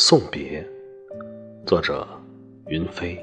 [0.00, 0.64] 送别，
[1.66, 2.06] 作者
[2.68, 3.20] 云飞。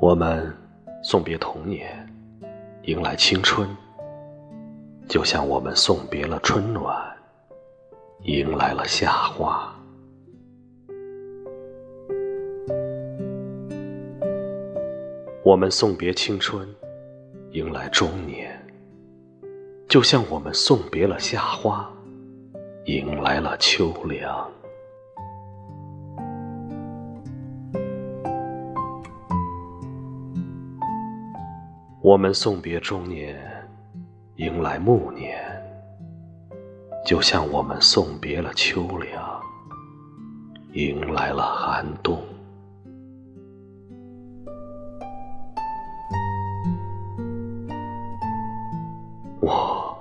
[0.00, 0.52] 我们
[1.04, 2.04] 送别童年，
[2.82, 3.68] 迎来青春，
[5.08, 7.00] 就像我们送别了春暖，
[8.22, 9.72] 迎来了夏花。
[15.44, 16.66] 我们送别青春，
[17.50, 18.58] 迎来中年，
[19.86, 21.86] 就像我们送别了夏花，
[22.86, 24.50] 迎来了秋凉。
[32.00, 33.38] 我们送别中年，
[34.36, 35.38] 迎来暮年，
[37.04, 39.42] 就像我们送别了秋凉，
[40.72, 42.18] 迎来了寒冬。
[49.46, 49.94] 我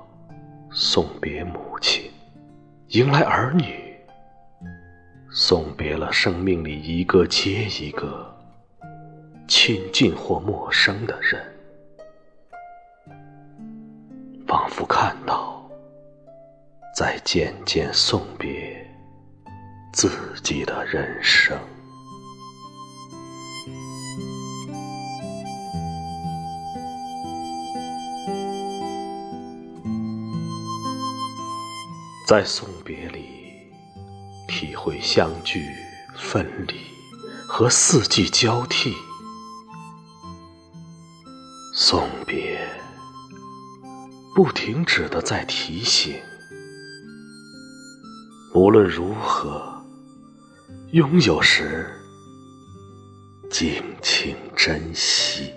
[0.71, 2.09] 送别母亲，
[2.87, 3.93] 迎来儿女，
[5.29, 8.33] 送别了生命里一个接一个
[9.45, 11.43] 亲近或陌生的人，
[14.47, 15.69] 仿佛看到，
[16.95, 18.89] 在渐渐送别
[19.91, 20.09] 自
[20.41, 21.59] 己的人生。
[32.25, 33.25] 在送别里，
[34.47, 35.61] 体会相聚、
[36.15, 36.75] 分离
[37.45, 38.95] 和四季交替。
[41.75, 42.65] 送别，
[44.33, 46.15] 不停止的在提醒：
[48.55, 49.83] 无论如何，
[50.93, 51.91] 拥有时，
[53.51, 55.51] 尽情珍惜。